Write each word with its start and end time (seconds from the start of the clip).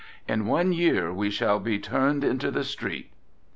In 0.27 0.47
one 0.47 0.73
year 0.73 1.13
we 1.13 1.29
shall 1.29 1.59
be 1.59 1.77
turned 1.77 2.23
into 2.23 2.49
the 2.49 2.63
street. 2.63 3.11